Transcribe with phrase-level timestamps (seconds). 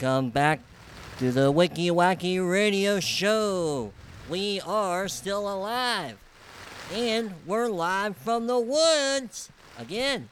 [0.00, 0.60] Welcome back
[1.18, 3.92] to the Wicky Wacky Radio Show.
[4.28, 6.18] We are still alive.
[6.92, 10.28] And we're live from the woods again.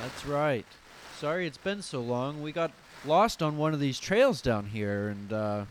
[0.00, 0.64] That's right.
[1.18, 2.40] Sorry it's been so long.
[2.40, 2.70] We got
[3.04, 5.64] lost on one of these trails down here and uh,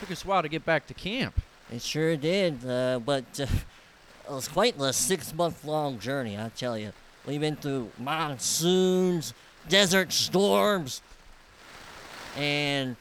[0.00, 1.40] took us a while to get back to camp.
[1.70, 6.50] It sure did, uh, but uh, it was quite the six month long journey, I
[6.50, 6.92] tell you.
[7.26, 9.34] We've been through monsoons,
[9.68, 11.02] desert storms,
[12.36, 12.96] and,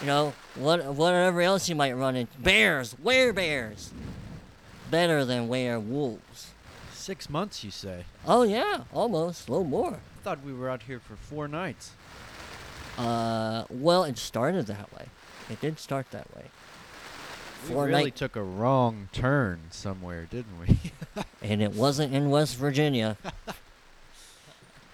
[0.00, 2.36] you know, what, whatever else you might run into.
[2.38, 3.92] Bears, were bears.
[4.90, 6.50] Better than werewolves.
[6.92, 8.04] Six months, you say?
[8.26, 9.94] Oh, yeah, almost, a little more.
[9.94, 11.92] I thought we were out here for four nights.
[12.96, 15.06] Uh, well, it started that way.
[15.50, 16.44] It did start that way.
[17.64, 20.78] We Four really night- took a wrong turn somewhere, didn't we?
[21.42, 23.16] and it wasn't in West Virginia.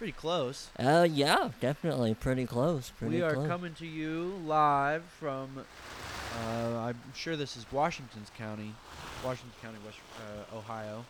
[0.01, 0.71] Pretty close.
[0.79, 2.91] Uh, yeah, definitely pretty close.
[2.99, 3.47] Pretty we are close.
[3.47, 8.75] coming to you live from, uh, I'm sure this is Washington's County,
[9.23, 11.05] Washington County, West, uh, Ohio,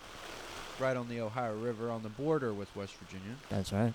[0.80, 3.36] right on the Ohio River on the border with West Virginia.
[3.48, 3.94] That's right.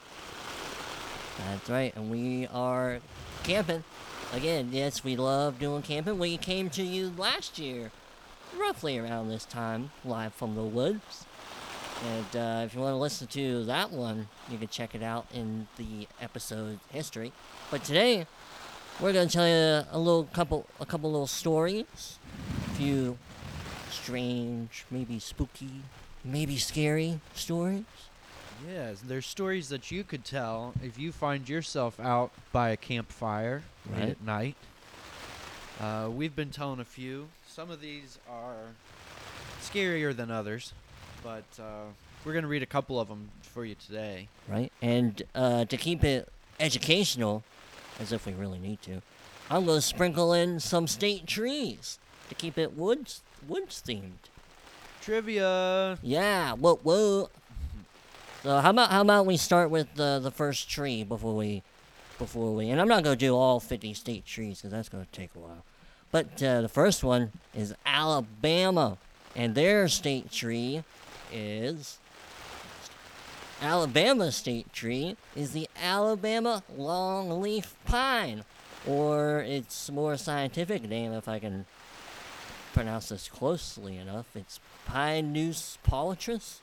[1.39, 2.99] That's right, and we are
[3.43, 3.83] camping.
[4.31, 6.17] Again, yes, we love doing camping.
[6.17, 7.91] We came to you last year,
[8.57, 11.25] roughly around this time, live from the woods.
[12.03, 15.25] And uh, if you want to listen to that one, you can check it out
[15.33, 17.31] in the episode history.
[17.71, 18.27] But today,
[18.99, 22.19] we're gonna tell you a little couple, a couple little stories,
[22.67, 23.17] a few
[23.89, 25.71] strange, maybe spooky,
[26.23, 27.83] maybe scary stories.
[28.67, 33.63] Yes, there's stories that you could tell if you find yourself out by a campfire
[33.89, 34.09] Right.
[34.09, 34.55] at night.
[35.79, 37.27] Uh, we've been telling a few.
[37.47, 38.55] Some of these are
[39.61, 40.73] scarier than others,
[41.25, 41.85] but uh,
[42.23, 44.29] we're going to read a couple of them for you today.
[44.47, 44.71] right?
[44.81, 47.43] And uh, to keep it educational,
[47.99, 49.01] as if we really need to,
[49.49, 51.99] I'm gonna sprinkle in some state trees
[52.29, 54.29] to keep it woods woods themed.
[55.01, 55.99] Trivia!
[56.01, 57.29] Yeah, whoa, whoa.
[58.41, 61.61] So how about how about we start with the the first tree before we
[62.17, 65.29] before we and I'm not gonna do all 50 state trees because that's gonna take
[65.35, 65.63] a while.
[66.11, 68.97] But uh, the first one is Alabama,
[69.35, 70.83] and their state tree
[71.35, 71.99] is
[73.61, 78.43] Alabama state tree is the Alabama longleaf pine,
[78.87, 81.65] or its more scientific name, if I can
[82.73, 86.59] pronounce this closely enough, it's Pinus polytrus,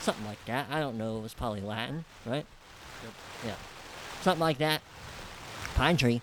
[0.00, 0.66] something like that.
[0.70, 1.18] I don't know.
[1.18, 2.46] It was probably Latin, right?
[3.02, 3.12] Yep.
[3.46, 3.54] Yeah,
[4.22, 4.80] something like that.
[5.74, 6.22] Pine tree.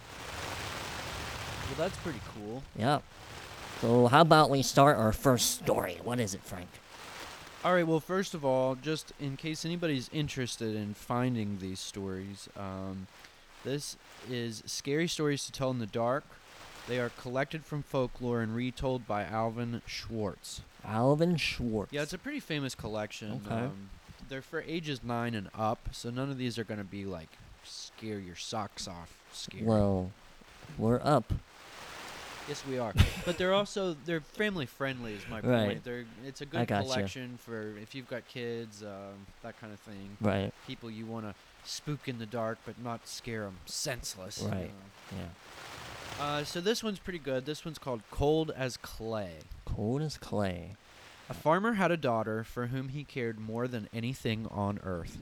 [1.67, 2.63] Well, that's pretty cool.
[2.75, 2.99] Yeah.
[3.81, 5.99] So how about we start our first story?
[6.03, 6.69] What is it, Frank?
[7.67, 12.47] All right, well, first of all, just in case anybody's interested in finding these stories,
[12.55, 13.07] um,
[13.65, 13.97] this
[14.31, 16.23] is Scary Stories to Tell in the Dark.
[16.87, 20.61] They are collected from folklore and retold by Alvin Schwartz.
[20.85, 21.91] Alvin Schwartz.
[21.91, 23.41] Yeah, it's a pretty famous collection.
[23.45, 23.63] Okay.
[23.63, 23.89] Um,
[24.29, 27.31] they're for ages 9 and up, so none of these are going to be like
[27.65, 29.65] scare your socks off scary.
[29.65, 30.11] well,
[30.77, 31.33] we're up.
[32.47, 32.93] Yes, we are.
[33.25, 35.13] but they're also they're family friendly.
[35.13, 35.67] Is my Right.
[35.67, 35.83] point.
[35.83, 36.83] They're it's a good gotcha.
[36.83, 40.17] collection for if you've got kids, um, that kind of thing.
[40.21, 40.53] Right.
[40.65, 44.41] People you want to spook in the dark, but not scare them senseless.
[44.41, 44.71] Right.
[45.11, 46.23] Uh, Yeah.
[46.25, 47.45] Uh, so this one's pretty good.
[47.45, 49.33] This one's called Cold as Clay.
[49.65, 50.75] Cold as clay.
[51.29, 55.17] A farmer had a daughter for whom he cared more than anything on earth.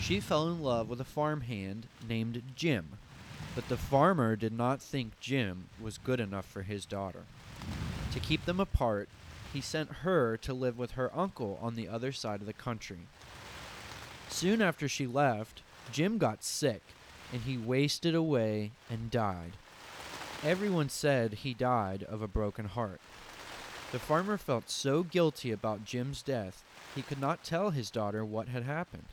[0.00, 2.98] She fell in love with a farmhand named Jim,
[3.54, 7.24] but the farmer did not think Jim was good enough for his daughter.
[8.12, 9.08] To keep them apart,
[9.52, 13.06] he sent her to live with her uncle on the other side of the country.
[14.28, 15.62] Soon after she left,
[15.92, 16.82] Jim got sick
[17.32, 19.52] and he wasted away and died.
[20.42, 23.00] Everyone said he died of a broken heart.
[23.92, 26.64] The farmer felt so guilty about Jim's death,
[26.94, 29.06] he could not tell his daughter what had happened.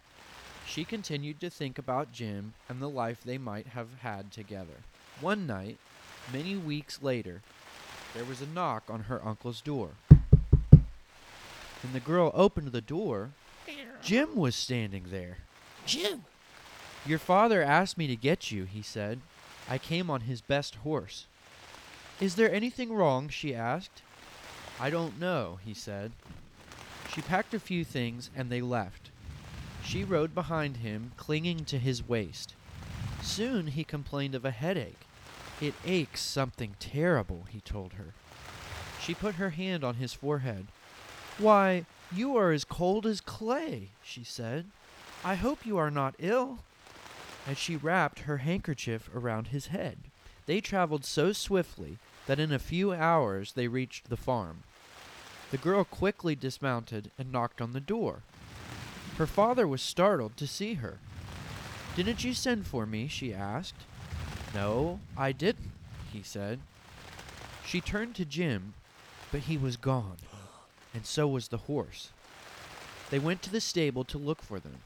[0.73, 4.85] She continued to think about Jim and the life they might have had together.
[5.19, 5.77] One night,
[6.31, 7.41] many weeks later,
[8.13, 9.89] there was a knock on her uncle's door.
[10.07, 13.31] When the girl opened the door,
[14.01, 15.39] Jim was standing there.
[15.85, 16.23] Jim.
[17.05, 19.19] Your father asked me to get you, he said.
[19.69, 21.27] I came on his best horse.
[22.21, 23.27] Is there anything wrong?
[23.27, 24.03] she asked.
[24.79, 26.13] I don't know, he said.
[27.13, 29.00] She packed a few things and they left.
[29.83, 32.53] She rode behind him, clinging to his waist.
[33.21, 35.01] Soon he complained of a headache.
[35.59, 38.13] It aches something terrible, he told her.
[39.01, 40.67] She put her hand on his forehead.
[41.37, 44.65] Why, you are as cold as clay, she said.
[45.23, 46.59] I hope you are not ill.
[47.47, 49.97] as she wrapped her handkerchief around his head.
[50.45, 51.97] They traveled so swiftly
[52.27, 54.63] that in a few hours they reached the farm.
[55.49, 58.21] The girl quickly dismounted and knocked on the door.
[59.17, 60.97] Her father was startled to see her.
[61.95, 63.07] Didn't you send for me?
[63.07, 63.75] she asked.
[64.53, 65.71] No, I didn't,
[66.11, 66.59] he said.
[67.65, 68.73] She turned to Jim,
[69.31, 70.17] but he was gone,
[70.93, 72.09] and so was the horse.
[73.09, 74.79] They went to the stable to look for them.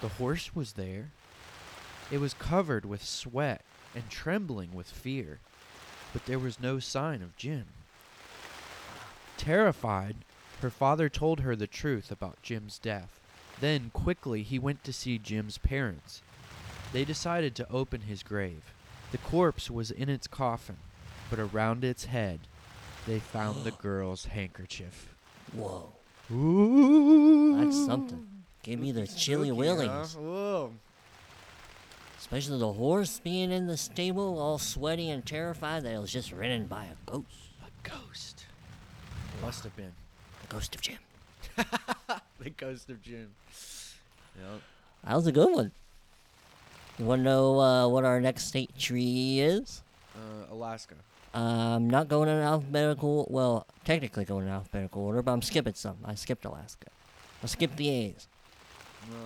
[0.00, 1.10] The horse was there.
[2.10, 3.62] It was covered with sweat
[3.94, 5.38] and trembling with fear,
[6.12, 7.66] but there was no sign of Jim.
[9.36, 10.16] Terrified,
[10.60, 13.21] her father told her the truth about Jim's death.
[13.62, 16.20] Then, quickly, he went to see Jim's parents.
[16.92, 18.74] They decided to open his grave.
[19.12, 20.78] The corpse was in its coffin,
[21.30, 22.40] but around its head,
[23.06, 25.14] they found the girl's handkerchief.
[25.52, 25.92] Whoa.
[26.32, 27.56] Ooh.
[27.56, 28.26] That's something.
[28.64, 30.16] Gave me the chilly willies.
[30.16, 30.72] Whoa.
[32.18, 36.32] Especially the horse being in the stable, all sweaty and terrified that it was just
[36.32, 37.26] ridden by a ghost.
[37.62, 38.46] A ghost.
[39.40, 39.92] Must have been.
[40.40, 40.98] The ghost of Jim.
[42.42, 43.30] the ghost of June.
[44.36, 44.60] Yep.
[45.04, 45.72] That was a good one.
[46.98, 49.82] You want to know uh, what our next state tree is?
[50.14, 50.94] Uh, Alaska.
[51.34, 53.26] I'm not going in alphabetical.
[53.30, 55.96] Well, technically going in alphabetical order, but I'm skipping some.
[56.04, 56.88] I skipped Alaska.
[57.42, 58.28] I skipped the A's.
[59.10, 59.16] No.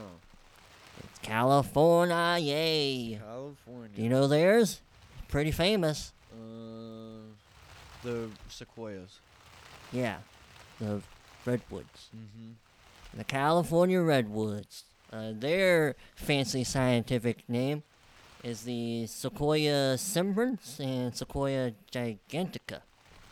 [1.00, 2.38] It's California.
[2.40, 3.20] Yay!
[3.20, 3.90] California.
[3.96, 4.80] Do you know theirs?
[5.28, 6.12] Pretty famous.
[6.32, 7.26] Uh,
[8.04, 9.18] the sequoias.
[9.92, 10.18] Yeah,
[10.80, 11.02] the
[11.44, 12.08] redwoods.
[12.16, 12.52] Mm-hmm.
[13.16, 14.84] The California redwoods.
[15.12, 17.82] Uh, their fancy scientific name
[18.44, 22.80] is the Sequoia cimbrans and Sequoia gigantica.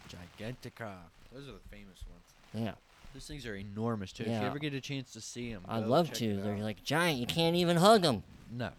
[0.09, 0.95] Gigantica.
[1.33, 2.25] Those are the famous ones.
[2.55, 2.73] Yeah,
[3.13, 4.25] Those things are enormous too.
[4.25, 4.37] Yeah.
[4.37, 6.37] If you ever get a chance to see them, I'd love to.
[6.41, 7.19] They're like giant.
[7.19, 8.23] You can't even hug them.
[8.51, 8.71] no,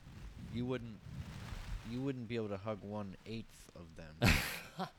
[0.53, 0.95] you wouldn't.
[1.91, 4.33] You wouldn't be able to hug one eighth of them.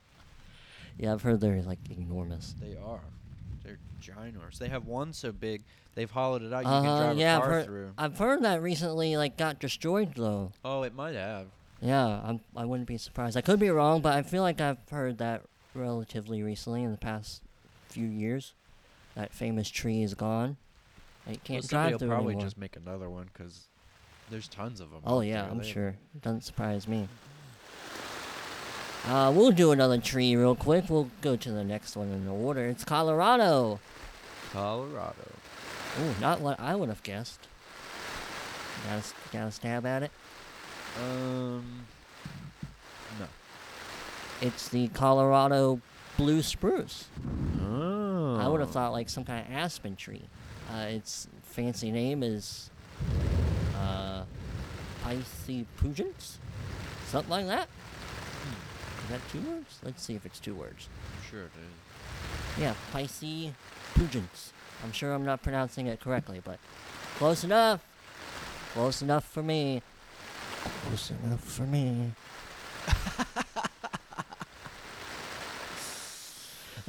[0.98, 2.54] Yeah, I've heard they're like enormous.
[2.58, 3.00] they are.
[4.00, 4.58] Ginormous.
[4.58, 5.62] They have one so big
[5.94, 6.64] they've hollowed it out.
[6.64, 7.64] You Uh, can drive yeah, a I've car heard.
[7.66, 7.92] through.
[7.98, 10.52] I've heard that recently, like, got destroyed though.
[10.64, 11.46] Oh, it might have.
[11.80, 12.40] Yeah, I'm.
[12.56, 13.36] I wouldn't be surprised.
[13.36, 15.42] I could be wrong, but I feel like I've heard that
[15.74, 17.42] relatively recently in the past
[17.88, 18.54] few years.
[19.14, 20.56] That famous tree is gone.
[21.26, 22.46] Well, can't somebody drive through probably anymore.
[22.46, 23.66] just make another one because
[24.30, 25.00] there's tons of them.
[25.04, 25.96] Oh yeah, I'm sure.
[26.22, 27.08] Doesn't surprise me.
[29.06, 30.86] Uh, we'll do another tree real quick.
[30.88, 32.66] We'll go to the next one in the order.
[32.66, 33.78] It's Colorado.
[34.52, 35.14] Colorado.
[36.00, 37.46] Ooh, not what I would have guessed.
[38.88, 40.10] Got a, got a stab at it.
[41.00, 41.86] Um.
[43.20, 43.26] No.
[44.40, 45.80] It's the Colorado
[46.16, 47.06] blue spruce.
[47.62, 48.38] Oh.
[48.40, 50.24] I would have thought like some kind of aspen tree.
[50.72, 52.70] Uh, its fancy name is
[53.78, 54.24] uh,
[55.04, 56.38] Pythiopugans?
[57.06, 57.68] Something like that.
[59.06, 59.78] Is that two words?
[59.84, 60.88] Let's see if it's two words.
[61.14, 62.60] I'm sure it is.
[62.60, 64.50] Yeah, Pythiopugans.
[64.82, 66.58] I'm sure I'm not pronouncing it correctly, but
[67.16, 67.84] close enough.
[68.72, 69.80] Close enough for me.
[70.88, 72.10] Close enough for me.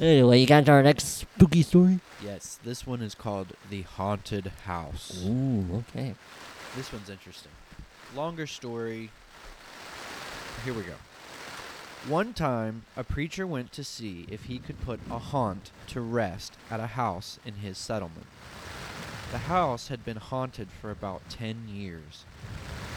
[0.00, 2.00] anyway, you got our next spooky story?
[2.20, 5.24] Yes, this one is called The Haunted House.
[5.24, 6.16] Ooh, okay.
[6.76, 7.52] This one's interesting.
[8.16, 9.12] Longer story.
[10.64, 10.94] Here we go.
[12.06, 16.54] One time, a preacher went to see if he could put a haunt to rest
[16.70, 18.26] at a house in his settlement.
[19.30, 22.24] The house had been haunted for about 10 years.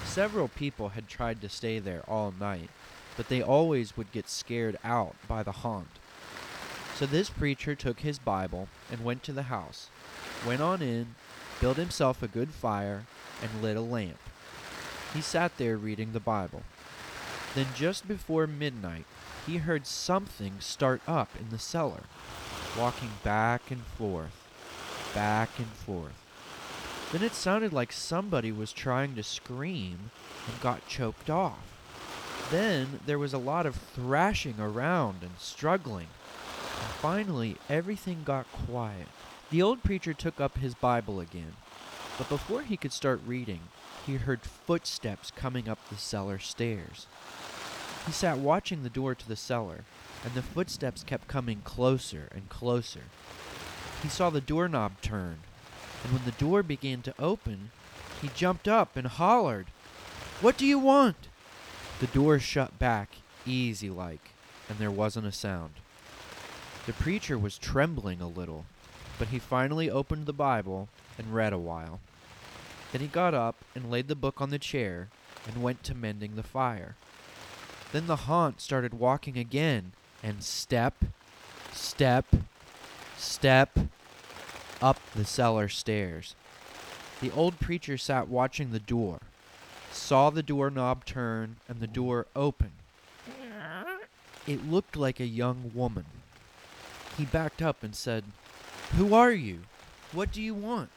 [0.06, 2.70] Several people had tried to stay there all night,
[3.18, 6.00] but they always would get scared out by the haunt.
[6.96, 9.90] So this preacher took his Bible and went to the house,
[10.48, 11.16] went on in,
[11.60, 13.06] built himself a good fire,
[13.42, 14.20] and lit a lamp.
[15.14, 16.64] He sat there reading the Bible.
[17.54, 19.06] Then, just before midnight,
[19.46, 22.04] he heard something start up in the cellar,
[22.78, 24.48] walking back and forth,
[25.14, 26.14] back and forth.
[27.12, 30.12] Then it sounded like somebody was trying to scream
[30.48, 31.60] and got choked off.
[32.52, 36.08] Then there was a lot of thrashing around and struggling.
[36.80, 39.08] And finally, everything got quiet.
[39.50, 41.54] The old preacher took up his Bible again,
[42.18, 43.60] but before he could start reading,
[44.06, 47.08] he heard footsteps coming up the cellar stairs.
[48.06, 49.84] He sat watching the door to the cellar,
[50.24, 53.02] and the footsteps kept coming closer and closer.
[54.02, 55.40] He saw the doorknob turn,
[56.04, 57.72] and when the door began to open,
[58.22, 59.68] he jumped up and hollered,
[60.42, 61.28] What do you want?
[62.00, 64.32] The door shut back, easy like,
[64.68, 65.74] and there wasn't a sound.
[66.88, 68.66] The preacher was trembling a little,
[69.20, 72.00] but he finally opened the Bible and read a while.
[72.92, 75.10] Then he got up and laid the book on the chair
[75.48, 76.96] and went to mending the fire.
[77.92, 79.92] Then the haunt started walking again,
[80.24, 80.96] and step,
[81.74, 82.26] step,
[83.18, 83.78] step
[84.82, 86.36] up the cellar stairs.
[87.20, 89.20] The old preacher sat watching the door,
[89.92, 92.72] saw the doorknob turn, and the door open.
[94.48, 96.06] It looked like a young woman.
[97.18, 98.24] He backed up and said,
[98.96, 99.60] Who are you?
[100.14, 100.90] What do you want?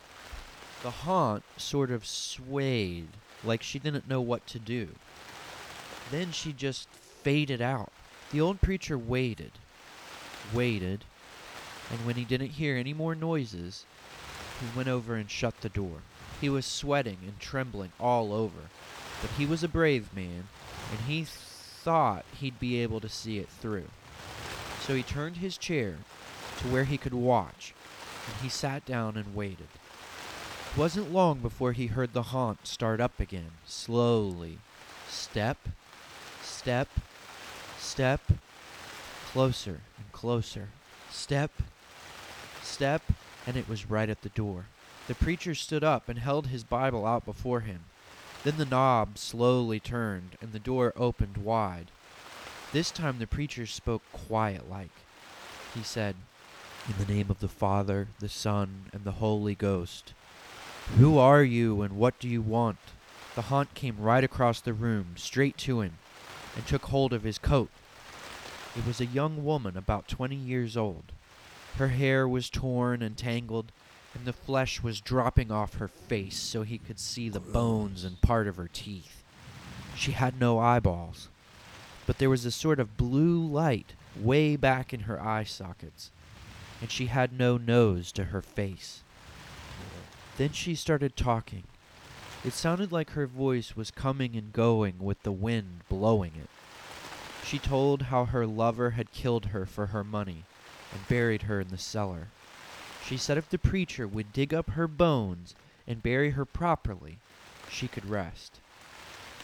[0.83, 3.09] The haunt sort of swayed,
[3.43, 4.89] like she didn't know what to do.
[6.11, 7.93] Then she just faded out.
[8.31, 9.53] The old preacher waited,
[10.53, 11.05] waited,
[11.91, 13.85] and when he didn't hear any more noises,
[14.61, 15.99] he went over and shut the door.
[16.41, 18.71] He was sweating and trembling all over,
[19.21, 20.49] but he was a brave man,
[20.91, 23.89] and he thought he'd be able to see it through.
[24.81, 25.97] So he turned his chair
[26.59, 27.75] to where he could watch,
[28.27, 29.69] and he sat down and waited.
[30.73, 34.59] It wasn't long before he heard the haunt start up again, slowly.
[35.09, 35.57] Step,
[36.65, 36.89] step,
[37.79, 38.21] step,
[39.31, 40.71] closer and closer.
[41.11, 41.51] Step,
[42.63, 43.03] step,
[43.47, 44.65] and it was right at the door.
[45.07, 47.81] The preacher stood up and held his Bible out before him.
[48.45, 51.91] Then the knob slowly turned and the door opened wide.
[52.73, 54.89] This time the preacher spoke quiet like.
[55.75, 56.17] He said,
[56.89, 60.15] In the name of the Father, the Son, and the Holy Ghost.
[60.97, 62.79] Who are you and what do you want?
[63.35, 65.99] The haunt came right across the room, straight to him,
[66.55, 67.71] and took hold of his coat.
[68.77, 71.13] It was a young woman about twenty years old.
[71.77, 73.73] Her hair was torn and tangled,
[74.15, 78.21] and the flesh was dropping off her face so he could see the bones and
[78.21, 79.23] part of her teeth.
[79.97, 81.29] She had no eyeballs,
[82.07, 86.11] but there was a sort of blue light way back in her eye sockets,
[86.81, 89.03] and she had no nose to her face.
[90.37, 91.65] Then she started talking.
[92.45, 96.51] It sounded like her voice was coming and going with the wind blowing it.
[97.47, 100.45] She told how her lover had killed her for her money
[100.93, 102.29] and buried her in the cellar.
[103.03, 105.55] She said if the preacher would dig up her bones
[105.87, 107.17] and bury her properly,
[107.71, 108.61] she could rest.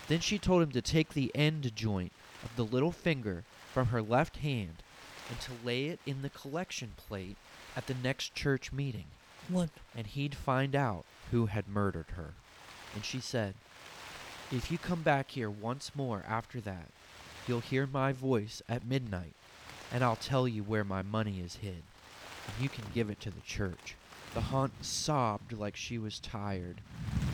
[0.09, 2.12] Then she told him to take the end joint
[2.45, 4.83] of the little finger from her left hand
[5.30, 7.37] and to lay it in the collection plate
[7.75, 9.07] at the next church meeting,
[9.49, 9.71] What?
[9.97, 12.35] and he'd find out who had murdered her.
[12.95, 13.55] And she said,
[14.53, 16.89] If you come back here once more after that,
[17.47, 19.35] you'll hear my voice at midnight,
[19.93, 21.83] and I'll tell you where my money is hid,
[22.47, 23.95] and you can give it to the church.
[24.35, 26.81] The haunt sobbed like she was tired.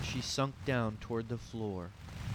[0.03, 1.91] She sunk down toward the floor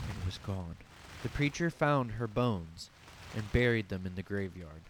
[0.08, 0.76] and was gone.
[1.24, 2.90] The preacher found her bones
[3.36, 4.82] and buried them in the graveyard.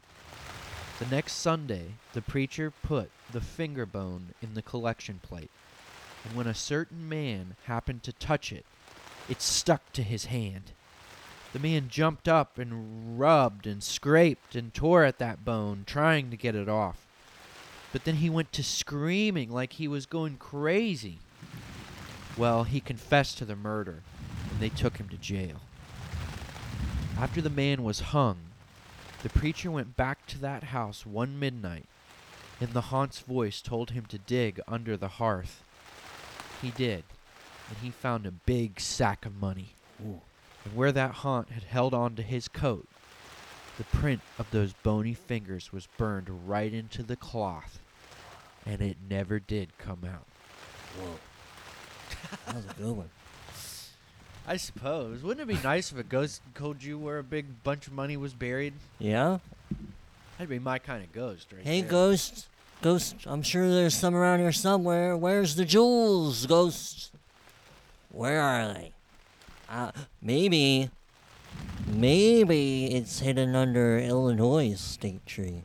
[1.00, 5.50] The next Sunday, the preacher put the finger bone in the collection plate,
[6.24, 8.66] and when a certain man happened to touch it,
[9.30, 10.72] it stuck to his hand.
[11.54, 16.38] The man jumped up and rubbed and scraped and tore at that bone, trying to
[16.38, 17.06] get it off.
[17.92, 21.20] But then he went to screaming like he was going crazy.
[22.38, 24.02] Well, he confessed to the murder,
[24.50, 25.58] and they took him to jail.
[27.18, 28.38] After the man was hung,
[29.22, 31.86] the preacher went back to that house one midnight,
[32.62, 35.64] and the haunt's voice told him to dig under the hearth.
[36.62, 37.04] He did,
[37.70, 39.70] and he found a big sack of money.
[40.06, 40.22] Ooh.
[40.66, 42.88] And where that haunt had held on to his coat,
[43.78, 47.80] the print of those bony fingers was burned right into the cloth,
[48.66, 50.26] and it never did come out.
[51.00, 51.16] Whoa.
[52.46, 53.10] That was a good one.
[54.48, 55.22] I suppose.
[55.24, 58.18] Wouldn't it be nice if a ghost told you where a big bunch of money
[58.18, 58.74] was buried?
[59.00, 59.40] Yeah?
[60.38, 61.90] That'd be my kind of ghost, right Hey, there.
[61.90, 62.48] Ghost.
[62.82, 65.16] Ghost, I'm sure there's some around here somewhere.
[65.16, 67.12] Where's the jewels, Ghost?
[68.10, 68.94] Where are they?
[69.70, 70.90] Uh, maybe.
[71.88, 75.64] Maybe it's hidden under Illinois state tree.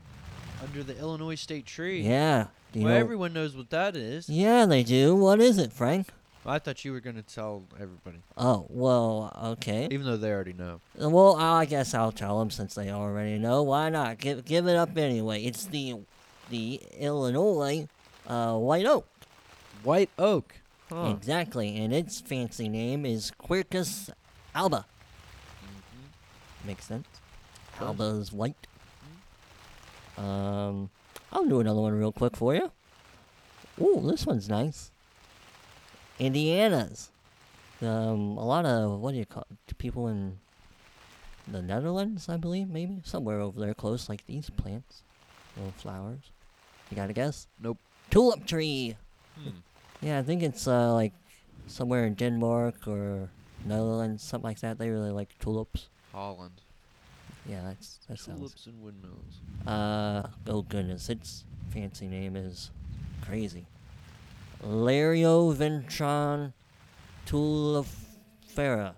[0.63, 2.01] Under the Illinois State Tree.
[2.01, 2.47] Yeah.
[2.73, 3.01] Do you well, know?
[3.01, 4.29] everyone knows what that is.
[4.29, 5.15] yeah, they do.
[5.15, 6.09] What is it, Frank?
[6.45, 9.89] I thought you were going to tell everybody, Oh, well, okay.
[9.91, 10.81] even though they already know.
[10.97, 13.63] Well, I guess I'll tell them since they already know.
[13.65, 14.19] Why not?
[14.19, 15.43] Give give it up anyway.
[15.43, 15.97] It's the
[16.50, 17.88] the Illinois
[18.26, 19.07] uh, white oak.
[19.83, 20.55] White oak.
[20.91, 21.15] Huh.
[21.17, 24.11] Exactly, and its fancy name is Quercus
[24.55, 24.87] alba.
[25.65, 26.67] Mhm.
[26.67, 27.07] Makes sense.
[27.79, 27.87] Does.
[27.88, 28.67] Alba's white.
[30.17, 30.91] Um,
[31.33, 32.71] I'll do another one real quick for you.
[33.81, 34.91] Ooh, this one's nice.
[36.19, 37.11] Indiana's.
[37.83, 39.76] Um, a lot of what do you call it?
[39.79, 40.38] people in
[41.47, 45.03] the Netherlands, I believe, maybe somewhere over there, close, like these plants,
[45.57, 46.31] little flowers.
[46.90, 47.47] You got to guess?
[47.61, 47.78] Nope.
[48.11, 48.97] Tulip tree.
[49.37, 49.50] Hmm.
[50.00, 51.12] Yeah, I think it's uh, like
[51.66, 53.31] somewhere in Denmark or
[53.64, 54.78] Netherlands, something like that.
[54.78, 55.88] They really like tulips.
[56.12, 56.61] Holland.
[57.49, 58.38] Yeah, that's that sounds.
[58.38, 59.40] Tulips and windmills.
[59.66, 62.71] Uh oh goodness, its fancy name is
[63.23, 63.66] crazy.
[64.64, 66.52] Larioventron
[67.26, 68.95] tulipifera.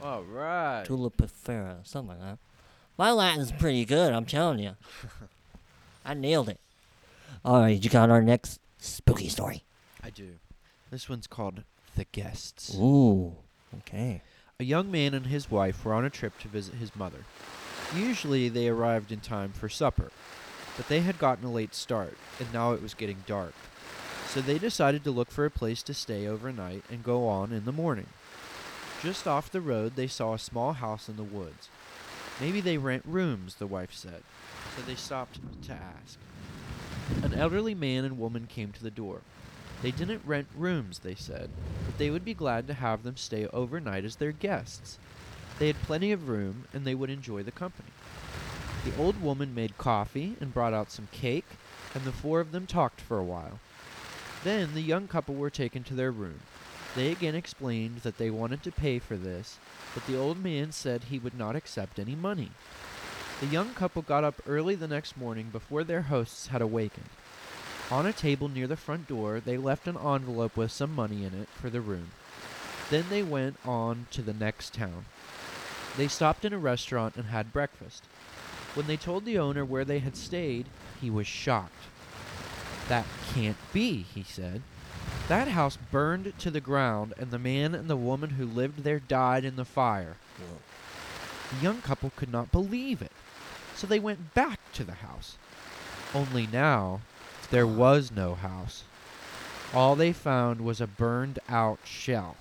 [0.00, 0.84] All right.
[0.86, 2.38] Tulipifera, something like that.
[2.96, 4.76] My Latin's pretty good, I'm telling you.
[6.04, 6.60] I nailed it.
[7.44, 9.62] Alright, you got our next spooky story.
[10.02, 10.34] I do.
[10.90, 11.62] This one's called
[11.96, 12.74] The Guests.
[12.76, 13.36] Ooh,
[13.78, 14.22] okay.
[14.60, 17.24] A young man and his wife were on a trip to visit his mother.
[17.96, 20.10] Usually they arrived in time for supper,
[20.76, 23.54] but they had gotten a late start, and now it was getting dark.
[24.28, 27.64] So they decided to look for a place to stay overnight and go on in
[27.64, 28.06] the morning.
[29.02, 31.68] Just off the road, they saw a small house in the woods.
[32.40, 34.22] Maybe they rent rooms, the wife said,
[34.76, 36.18] so they stopped to ask.
[37.22, 39.20] An elderly man and woman came to the door.
[39.82, 41.50] They didn't rent rooms, they said,
[41.84, 44.98] but they would be glad to have them stay overnight as their guests.
[45.58, 47.90] They had plenty of room, and they would enjoy the company.
[48.84, 51.46] The old woman made coffee and brought out some cake,
[51.94, 53.60] and the four of them talked for a while.
[54.42, 56.40] Then the young couple were taken to their room.
[56.94, 59.58] They again explained that they wanted to pay for this,
[59.94, 62.50] but the old man said he would not accept any money.
[63.40, 67.10] The young couple got up early the next morning before their hosts had awakened.
[67.90, 71.34] On a table near the front door, they left an envelope with some money in
[71.34, 72.12] it for the room.
[72.90, 75.04] Then they went on to the next town.
[75.96, 78.04] They stopped in a restaurant and had breakfast.
[78.74, 80.66] When they told the owner where they had stayed,
[81.00, 81.72] he was shocked.
[82.88, 84.62] That can't be, he said.
[85.28, 89.00] That house burned to the ground, and the man and the woman who lived there
[89.00, 90.16] died in the fire.
[90.38, 90.58] Whoa.
[91.54, 93.12] The young couple could not believe it,
[93.76, 95.36] so they went back to the house.
[96.12, 97.00] Only now,
[97.50, 98.82] there was no house.
[99.72, 102.36] All they found was a burned out shell.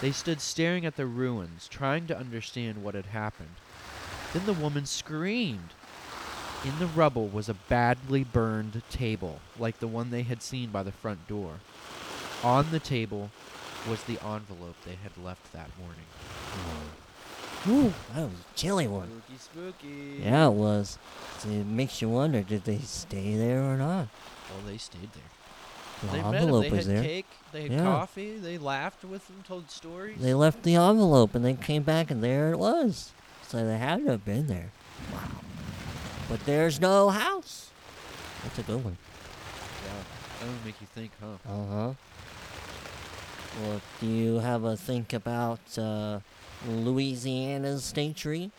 [0.00, 3.56] They stood staring at the ruins, trying to understand what had happened.
[4.32, 5.70] Then the woman screamed.
[6.64, 10.82] In the rubble was a badly burned table, like the one they had seen by
[10.82, 11.54] the front door.
[12.42, 13.30] On the table
[13.88, 16.06] was the envelope they had left that morning.
[17.66, 19.08] Ooh, that was a chilly one.
[19.38, 19.38] Spooky,
[19.80, 20.22] spooky.
[20.22, 20.98] Yeah, it was.
[21.38, 24.08] So it makes you wonder, did they stay there or not?
[24.50, 25.22] Well, they stayed there.
[26.02, 27.02] The they envelope They was had there.
[27.02, 27.26] cake.
[27.52, 27.82] They had Yeah.
[27.82, 28.38] coffee.
[28.38, 30.18] They laughed with them, told stories.
[30.20, 33.10] They left the envelope and they came back and there it was.
[33.48, 34.70] So they had to have been there.
[35.12, 35.20] Wow.
[36.28, 37.70] But there's no house.
[38.44, 38.96] That's a good one.
[39.84, 39.92] yeah,
[40.40, 41.50] that would make you think, huh?
[41.52, 41.92] Uh huh.
[43.62, 46.20] Well, do you have a think about uh,
[46.68, 48.50] Louisiana's state tree?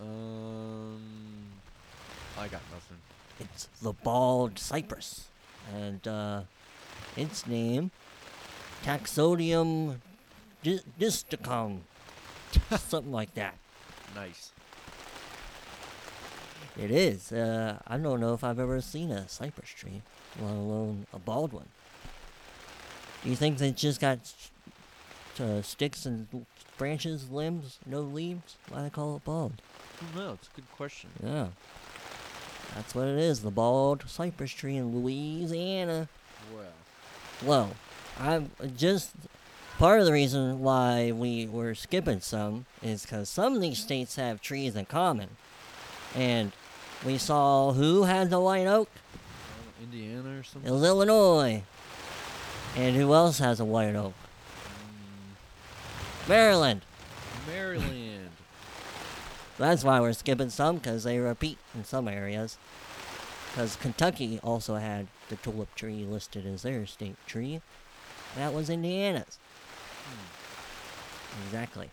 [0.00, 1.00] Um,
[2.38, 2.98] I got nothing.
[3.40, 5.28] It's the bald cypress,
[5.74, 6.42] and uh,
[7.16, 7.90] its name,
[8.82, 10.02] Taxodium
[10.62, 11.80] di- distichum,
[12.78, 13.54] something like that.
[14.14, 14.52] Nice.
[16.76, 17.32] It is.
[17.32, 20.02] Uh, I don't know if I've ever seen a cypress tree,
[20.40, 21.68] let alone a bald one.
[23.22, 24.18] Do you think they just got
[25.38, 26.26] uh, sticks and
[26.78, 28.56] branches, limbs, no leaves?
[28.68, 29.52] Why they call it bald?
[30.14, 31.10] No, it's a good question.
[31.22, 31.48] Yeah.
[32.74, 36.08] That's what it is, the bald cypress tree in Louisiana.
[36.54, 36.72] Well,
[37.44, 37.70] Well,
[38.18, 39.10] I'm just
[39.78, 44.16] part of the reason why we were skipping some is because some of these states
[44.16, 45.28] have trees in common,
[46.14, 46.52] and
[47.04, 48.88] we saw who had the white oak.
[49.82, 50.72] Indiana or It something.
[50.72, 51.62] was Illinois,
[52.76, 54.14] and who else has a white oak?
[56.28, 56.82] Maryland.
[57.46, 58.30] Mm, Maryland.
[59.58, 62.56] That's why we're skipping some because they repeat in some areas.
[63.50, 67.60] Because Kentucky also had the tulip tree listed as their state tree.
[68.36, 69.38] That was Indiana's.
[70.06, 71.44] Hmm.
[71.46, 71.90] Exactly.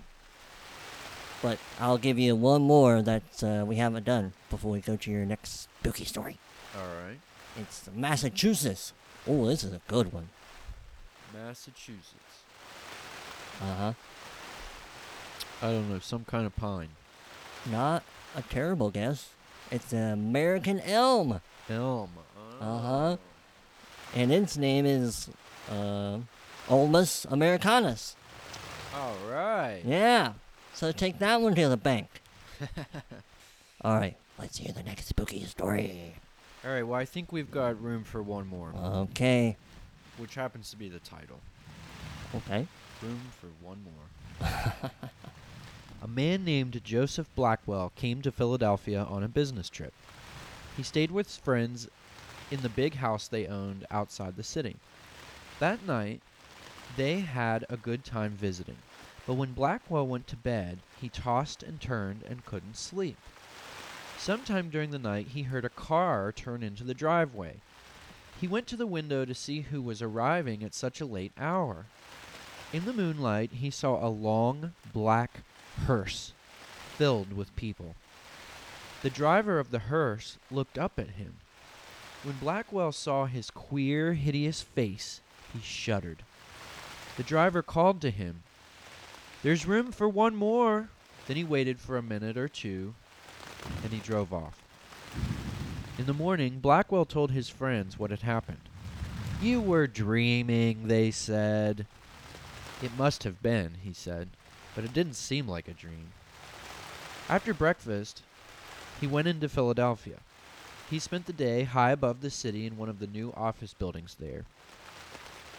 [1.42, 5.12] But I'll give you one more that uh, we haven't done before we go to
[5.12, 6.38] your next spooky story.
[6.78, 7.20] All right.
[7.58, 8.94] It's Massachusetts.
[9.28, 10.30] Oh, this is a good one.
[11.34, 12.44] Massachusetts.
[13.62, 13.94] Uh huh.
[15.62, 16.90] I don't know, some kind of pine.
[17.70, 18.04] Not
[18.36, 19.30] a terrible guess.
[19.72, 22.10] It's an American elm, Elm.
[22.62, 23.18] Uh-huh.
[24.16, 25.30] and its name is
[25.70, 26.18] uh,
[26.68, 28.16] Ulmus americanus.
[28.96, 29.82] All right.
[29.86, 30.34] Yeah.
[30.74, 32.08] So take that one to the bank.
[33.82, 34.18] All right.
[34.40, 36.16] Let's hear the next spooky story.
[36.66, 36.84] All right.
[36.84, 39.56] Well, I think we've got room for one more, Okay.
[40.18, 41.40] which happens to be the title.
[42.36, 42.68] Okay.
[43.02, 44.50] Room for one more.
[46.04, 49.94] a man named Joseph Blackwell came to Philadelphia on a business trip.
[50.76, 51.88] He stayed with friends
[52.52, 54.76] in the big house they owned outside the city.
[55.60, 56.22] That night,
[56.98, 58.78] they had a good time visiting,
[59.28, 63.18] but when Blackwell went to bed, he tossed and turned and couldn't sleep.
[64.20, 67.62] Sometime during the night, he heard a car turn into the driveway.
[68.40, 71.86] He went to the window to see who was arriving at such a late hour.
[72.74, 75.40] In the moonlight, he saw a long, black
[75.86, 76.34] hearse
[76.98, 77.96] filled with people.
[79.04, 81.38] The driver of the hearse looked up at him.
[82.24, 85.22] When Blackwell saw his queer, hideous face,
[85.54, 86.24] he shuddered.
[87.16, 88.44] The driver called to him,
[89.44, 90.90] There's room for one more.
[91.26, 92.96] Then he waited for a minute or two,
[93.84, 94.62] and he drove off.
[95.98, 98.60] In the morning, Blackwell told his friends what had happened.
[99.42, 101.86] You were dreaming, they said.
[102.82, 104.30] It must have been, he said,
[104.76, 106.12] but it didn't seem like a dream.
[107.28, 108.22] After breakfast,
[109.02, 110.18] he went into Philadelphia.
[110.90, 114.16] He spent the day high above the city in one of the new office buildings
[114.20, 114.46] there.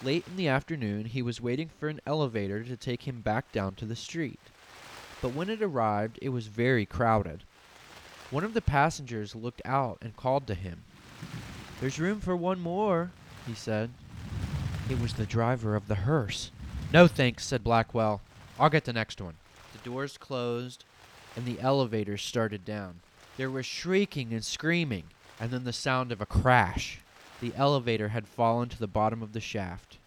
[0.03, 3.75] Late in the afternoon, he was waiting for an elevator to take him back down
[3.77, 4.41] to the street.
[5.21, 7.43] But when it arrived, it was very crowded.
[8.31, 10.85] One of the passengers looked out and called to him.
[11.81, 13.11] There's room for one more,
[13.45, 13.91] he said.
[14.89, 16.53] It was the driver of the hearse.
[16.93, 18.21] No thanks, said Blackwell.
[18.59, 19.35] I'll get the next one.
[19.73, 20.85] The doors closed,
[21.35, 23.01] and the elevator started down.
[23.37, 25.05] There was shrieking and screaming,
[25.41, 27.01] and then the sound of a crash.
[27.41, 29.99] The elevator had fallen to the bottom of the shaft.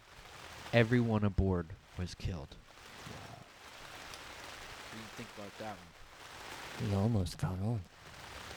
[0.72, 1.66] Everyone aboard
[1.98, 2.54] was killed.
[4.88, 6.88] What do you think about that one?
[6.88, 7.80] He almost got on.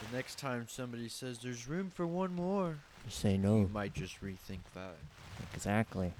[0.09, 3.69] The next time somebody says there's room for one more, You say you no.
[3.73, 4.95] might just rethink that.
[5.53, 6.13] Exactly.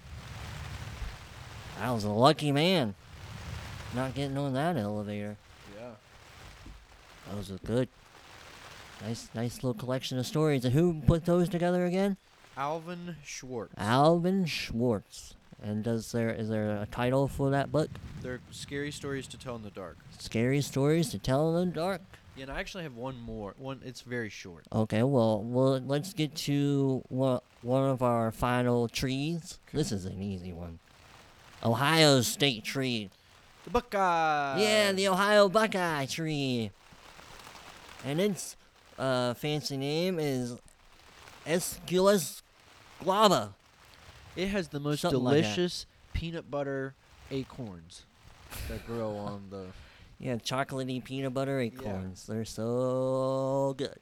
[1.82, 2.96] I was a lucky man.
[3.96, 5.38] Not getting on that elevator.
[5.76, 5.92] Yeah.
[7.30, 7.88] That was a good.
[9.06, 10.66] Nice, nice little collection of stories.
[10.66, 12.18] And who put those together again?
[12.58, 13.74] Alvin Schwartz.
[13.78, 15.36] Alvin Schwartz.
[15.62, 17.90] And does there is there a title for that book?
[18.22, 19.98] They're scary stories to tell in the dark.
[20.20, 22.02] Scary stories to tell in the dark.
[22.36, 23.56] Yeah, and I actually have one more.
[23.58, 24.66] One, it's very short.
[24.72, 29.60] Okay, well, well, let's get to one one of our final trees.
[29.74, 30.78] This is an easy one.
[31.64, 33.10] Ohio State tree.
[33.64, 34.60] The Buckeye.
[34.62, 36.72] yeah, the Ohio Buckeye tree.
[38.06, 38.56] And its
[39.00, 40.56] uh, fancy name is
[41.46, 42.44] Aesculus
[43.04, 43.54] glava.
[44.38, 45.42] It has the most Something like that.
[45.42, 46.94] delicious peanut butter
[47.32, 48.06] acorns
[48.70, 49.66] that grow on the.
[50.20, 52.26] Yeah, chocolatey peanut butter acorns.
[52.26, 54.00] They're so good.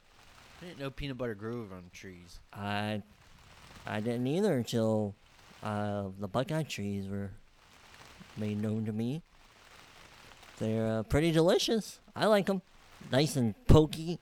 [0.62, 2.40] I didn't know peanut butter grew on trees.
[2.52, 3.02] I
[3.86, 5.14] I didn't either until
[5.62, 7.30] uh, the Buckeye trees were
[8.36, 9.22] made known to me.
[10.58, 11.98] They're uh, pretty delicious.
[12.14, 12.62] I like them.
[13.12, 14.18] Nice and pokey.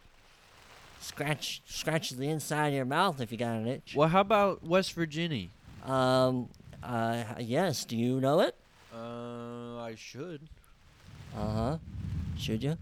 [1.00, 3.94] Scratch scratches the inside of your mouth if you got an itch.
[3.94, 5.48] Well, how about West Virginia?
[5.84, 6.48] Um.
[6.82, 7.24] Uh.
[7.38, 7.84] Yes.
[7.84, 8.54] Do you know it?
[8.94, 10.40] Uh, I should.
[11.36, 11.78] Uh huh.
[12.38, 12.76] Should you?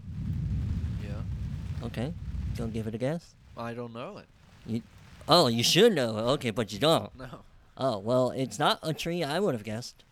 [1.03, 1.85] Yeah.
[1.87, 2.13] Okay.
[2.57, 3.33] Gonna give it a guess.
[3.57, 4.25] I don't know it.
[4.65, 4.81] You,
[5.27, 6.17] Oh, you should know.
[6.17, 6.21] it.
[6.33, 7.09] Okay, but you don't.
[7.17, 7.39] No.
[7.77, 9.23] Oh well, it's not a tree.
[9.23, 10.03] I would have guessed.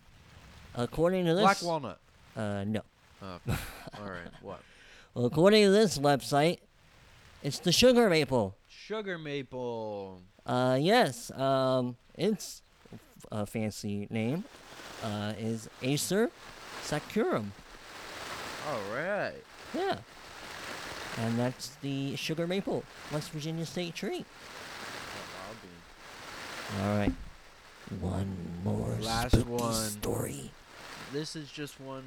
[0.74, 1.42] According to this.
[1.42, 1.98] Black walnut.
[2.36, 2.64] Uh.
[2.66, 2.80] No.
[3.22, 3.38] Oh,
[4.00, 4.28] all right.
[4.42, 4.60] What?
[5.14, 6.58] Well, according to this website,
[7.42, 8.56] it's the sugar maple.
[8.68, 10.22] Sugar maple.
[10.44, 11.30] Uh, yes.
[11.32, 12.61] Um, its
[13.32, 14.44] uh, fancy name
[15.02, 16.30] uh, is Acer
[16.84, 17.46] saccharum.
[18.68, 19.32] All right.
[19.74, 19.96] Yeah.
[21.18, 24.24] And that's the sugar maple, West Virginia state tree.
[26.80, 27.12] All right.
[28.00, 29.74] One more Last spooky one.
[29.74, 30.50] story.
[31.12, 32.04] This is just one,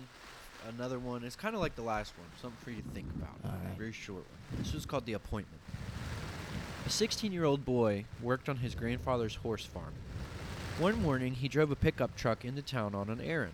[0.76, 1.24] another one.
[1.24, 2.28] It's kind of like the last one.
[2.42, 3.36] Something for you to think about.
[3.44, 3.78] All right.
[3.78, 4.64] Very short one.
[4.64, 5.62] This was called the appointment.
[6.86, 9.94] A 16-year-old boy worked on his grandfather's horse farm.
[10.78, 13.54] One morning, he drove a pickup truck into town on an errand.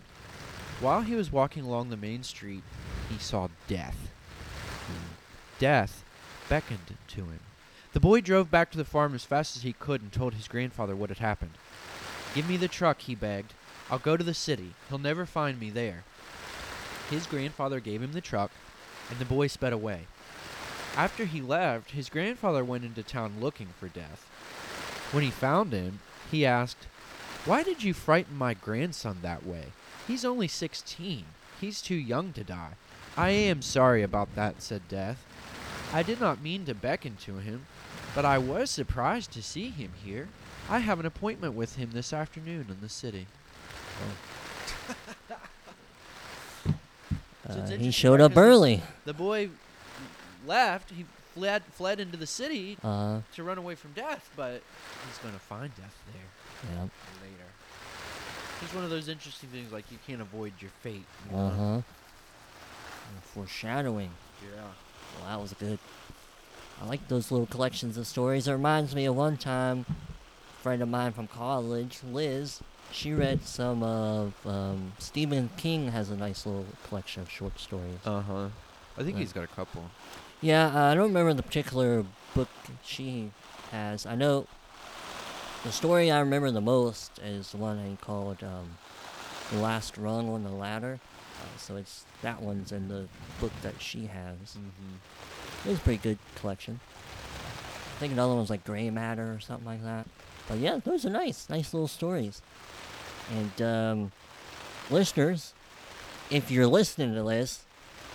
[0.79, 2.63] While he was walking along the main street,
[3.09, 4.09] he saw death.
[5.59, 6.03] Death
[6.49, 7.39] beckoned to him.
[7.93, 10.47] The boy drove back to the farm as fast as he could and told his
[10.47, 11.51] grandfather what had happened.
[12.33, 13.53] Give me the truck, he begged.
[13.91, 14.73] I'll go to the city.
[14.89, 16.03] He'll never find me there.
[17.11, 18.49] His grandfather gave him the truck,
[19.11, 20.07] and the boy sped away.
[20.95, 24.27] After he left, his grandfather went into town looking for Death.
[25.11, 25.99] When he found him,
[26.31, 26.87] he asked,
[27.45, 29.65] Why did you frighten my grandson that way?
[30.07, 31.25] He's only 16.
[31.59, 32.73] He's too young to die.
[33.17, 35.25] I am sorry about that, said Death.
[35.91, 37.65] I did not mean to beckon to him,
[38.15, 40.29] but I was surprised to see him here.
[40.69, 43.27] I have an appointment with him this afternoon in the city.
[47.43, 48.81] It's Uh, he showed up early.
[49.03, 49.49] The boy
[50.45, 50.91] left.
[50.91, 54.61] He fled fled into the city Uh, to run away from death, but
[55.07, 56.21] he's gonna find death there
[56.63, 56.81] yeah.
[57.21, 57.49] later.
[58.61, 61.05] It's one of those interesting things like you can't avoid your fate.
[61.29, 61.81] you Uh huh.
[63.33, 64.11] Foreshadowing.
[64.43, 64.61] Yeah.
[65.19, 65.79] Well, that was good.
[66.81, 68.47] I like those little collections of stories.
[68.47, 73.45] It reminds me of one time, a friend of mine from college, Liz, she read
[73.45, 77.99] some of um, Stephen King has a nice little collection of short stories.
[78.05, 78.49] Uh huh.
[78.97, 79.89] I think he's got a couple.
[80.41, 82.49] Yeah, uh, I don't remember the particular book
[82.83, 83.31] she
[83.71, 84.05] has.
[84.05, 84.47] I know
[85.63, 88.77] the story I remember the most is the one he called um,
[89.51, 90.99] "The Last Rung on the Ladder."
[91.41, 93.07] Uh, so it's that one's in the
[93.39, 94.37] book that she has.
[94.57, 95.65] Mm-hmm.
[95.65, 96.79] It was a pretty good collection.
[97.95, 100.07] I think another one was like Gray Matter or something like that.
[100.47, 102.41] But yeah, those are nice, nice little stories.
[103.31, 104.11] And um,
[104.89, 105.53] listeners,
[106.29, 107.63] if you're listening to this,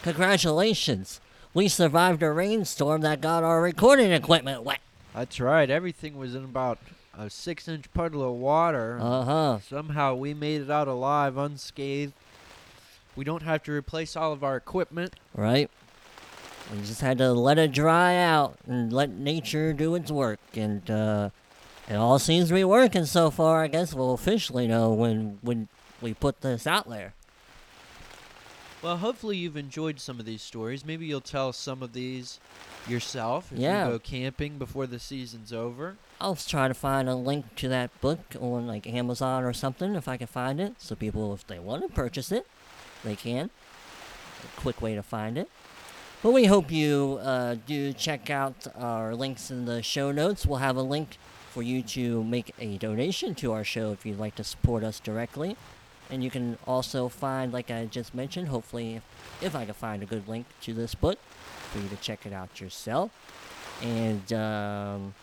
[0.03, 1.21] congratulations!
[1.55, 4.81] We survived a rainstorm that got our recording equipment wet.
[5.15, 5.71] That's right.
[5.71, 6.79] Everything was in about
[7.19, 8.99] a six-inch puddle of water.
[9.01, 9.59] Uh huh.
[9.69, 12.13] Somehow we made it out alive, unscathed.
[13.15, 15.15] We don't have to replace all of our equipment.
[15.35, 15.71] Right.
[16.73, 20.91] We just had to let it dry out and let nature do its work, and
[20.91, 21.31] uh,
[21.89, 23.63] it all seems to be working so far.
[23.63, 25.69] I guess we'll officially know when when
[26.03, 27.15] we put this out there.
[28.87, 30.85] Well, hopefully you've enjoyed some of these stories.
[30.85, 32.39] Maybe you'll tell some of these
[32.87, 33.87] yourself if Yeah.
[33.87, 35.97] you go camping before the season's over.
[36.21, 40.07] I'll try to find a link to that book on like Amazon or something if
[40.07, 42.47] I can find it, so people, if they want to purchase it,
[43.03, 43.51] they can.
[44.45, 45.51] A quick way to find it.
[46.23, 50.47] But we hope you uh, do check out our links in the show notes.
[50.47, 51.19] We'll have a link
[51.51, 55.01] for you to make a donation to our show if you'd like to support us
[55.01, 55.57] directly.
[56.11, 59.03] And you can also find, like I just mentioned, hopefully, if,
[59.43, 61.19] if I can find a good link to this book,
[61.73, 63.11] for you to check it out yourself.
[63.83, 65.15] And um,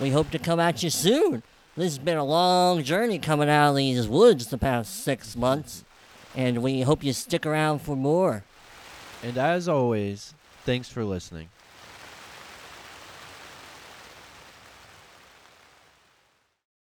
[0.00, 1.42] we hope to come at you soon.
[1.76, 5.84] This has been a long journey coming out of these woods the past six months,
[6.34, 8.44] and we hope you stick around for more.
[9.22, 11.48] And as always, thanks for listening.